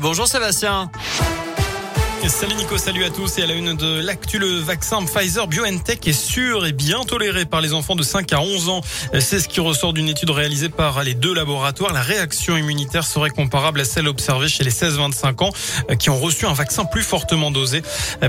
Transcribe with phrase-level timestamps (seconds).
[0.00, 0.90] Bonjour Sébastien.
[2.28, 6.06] Salut Nico, salut à tous et à la une de l'actu, le vaccin Pfizer BioNTech
[6.06, 8.80] est sûr et bien toléré par les enfants de 5 à 11 ans.
[9.18, 11.92] C'est ce qui ressort d'une étude réalisée par les deux laboratoires.
[11.92, 15.50] La réaction immunitaire serait comparable à celle observée chez les 16-25 ans
[15.98, 17.82] qui ont reçu un vaccin plus fortement dosé.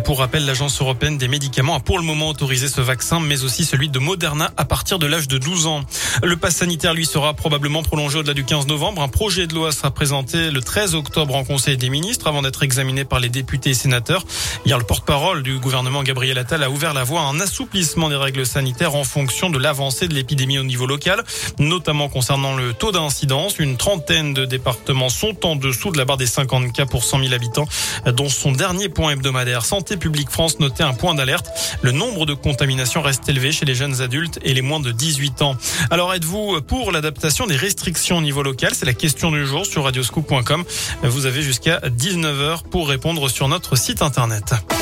[0.06, 3.66] Pour rappel, l'Agence européenne des médicaments a pour le moment autorisé ce vaccin, mais aussi
[3.66, 5.82] celui de Moderna à partir de l'âge de 12 ans.
[6.24, 9.02] Le pass sanitaire, lui, sera probablement prolongé au-delà du 15 novembre.
[9.02, 12.64] Un projet de loi sera présenté le 13 octobre en Conseil des ministres avant d'être
[12.64, 14.24] examiné par les députés sénateurs.
[14.66, 18.16] Hier, le porte-parole du gouvernement Gabriel Attal a ouvert la voie à un assouplissement des
[18.16, 21.24] règles sanitaires en fonction de l'avancée de l'épidémie au niveau local,
[21.60, 23.58] notamment concernant le taux d'incidence.
[23.60, 27.24] Une trentaine de départements sont en dessous de la barre des 50 cas pour 100
[27.24, 27.68] 000 habitants,
[28.06, 29.66] dont son dernier point hebdomadaire.
[29.66, 31.48] Santé publique France notait un point d'alerte.
[31.82, 35.42] Le nombre de contaminations reste élevé chez les jeunes adultes et les moins de 18
[35.42, 35.56] ans.
[35.90, 38.72] Alors êtes-vous pour l'adaptation des restrictions au niveau local?
[38.74, 40.64] C'est la question du jour sur radioscoop.com.
[41.04, 44.81] Vous avez jusqu'à 19h pour répondre sur notre site internet.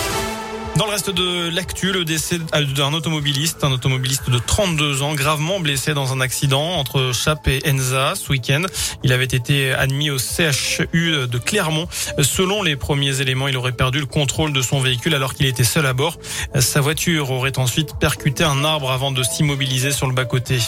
[0.80, 5.60] Dans le reste de l'actu, le décès d'un automobiliste, un automobiliste de 32 ans, gravement
[5.60, 8.62] blessé dans un accident entre Chap et Enza ce week-end.
[9.04, 11.90] Il avait été admis au CHU de Clermont.
[12.22, 15.66] Selon les premiers éléments, il aurait perdu le contrôle de son véhicule alors qu'il était
[15.66, 16.18] seul à bord.
[16.58, 20.60] Sa voiture aurait ensuite percuté un arbre avant de s'immobiliser sur le bas-côté.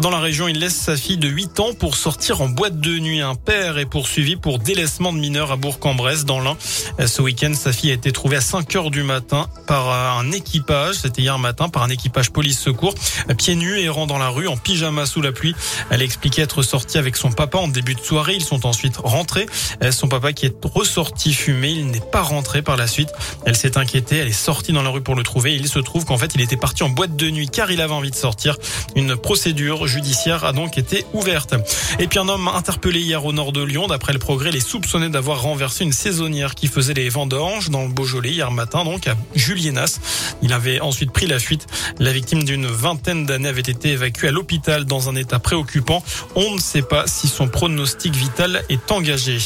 [0.00, 2.98] Dans la région, il laisse sa fille de 8 ans pour sortir en boîte de
[2.98, 3.20] nuit.
[3.20, 6.56] Un père est poursuivi pour délaissement de mineurs à Bourg-en-Bresse dans l'Ain.
[7.04, 10.96] Ce week-end, sa fille a été trouvée à 5 heures du matin par un équipage,
[10.96, 12.94] c'était hier matin, par un équipage police secours,
[13.38, 15.54] pieds nus et errant dans la rue en pyjama sous la pluie.
[15.90, 18.34] Elle a expliqué être sortie avec son papa en début de soirée.
[18.34, 19.46] Ils sont ensuite rentrés.
[19.92, 23.10] Son papa qui est ressorti fumé, il n'est pas rentré par la suite.
[23.46, 25.54] Elle s'est inquiétée, elle est sortie dans la rue pour le trouver.
[25.54, 27.94] Il se trouve qu'en fait, il était parti en boîte de nuit car il avait
[27.94, 28.56] envie de sortir.
[28.96, 31.54] Une procédure judiciaire a donc été ouverte.
[31.98, 35.10] Et puis un homme interpellé hier au nord de Lyon, d'après le progrès, les soupçonnés
[35.10, 39.08] d'avoir renversé une saisonnière qui faisait les vendanges dans le Beaujolais hier matin, donc
[39.40, 39.98] Julienas.
[40.42, 41.66] Il avait ensuite pris la fuite.
[41.98, 46.04] La victime d'une vingtaine d'années avait été évacuée à l'hôpital dans un état préoccupant.
[46.36, 49.38] On ne sait pas si son pronostic vital est engagé.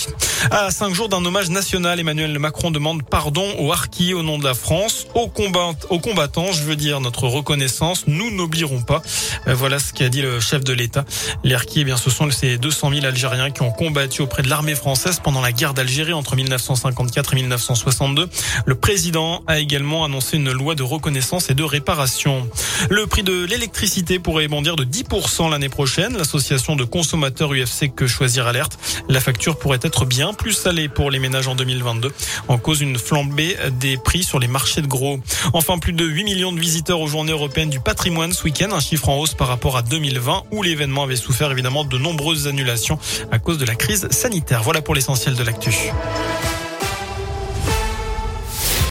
[0.50, 4.44] À cinq jours d'un hommage national, Emmanuel Macron demande pardon aux harkis au nom de
[4.44, 8.05] la France, aux, combat aux combattants, je veux dire notre reconnaissance.
[8.06, 9.03] Nous n'oublierons pas.
[9.47, 11.05] Voilà ce qu'a dit le chef de l'État.
[11.44, 14.49] Les harkis, eh bien, ce sont ces 200 000 Algériens qui ont combattu auprès de
[14.49, 18.28] l'armée française pendant la guerre d'Algérie entre 1954 et 1962.
[18.66, 22.49] Le président a également annoncé une loi de reconnaissance et de réparation.
[22.89, 26.17] Le prix de l'électricité pourrait bondir de 10% l'année prochaine.
[26.17, 28.78] L'association de consommateurs UFC que choisir alerte.
[29.11, 32.11] La facture pourrait être bien plus salée pour les ménages en 2022
[32.49, 35.21] en cause une flambée des prix sur les marchés de gros.
[35.53, 38.81] Enfin, plus de 8 millions de visiteurs aux journées européennes du patrimoine ce week-end, un
[38.81, 42.99] chiffre en hausse par rapport à 2020 où l'événement avait souffert évidemment de nombreuses annulations
[43.31, 44.62] à cause de la crise sanitaire.
[44.62, 45.93] Voilà pour l'essentiel de l'actu.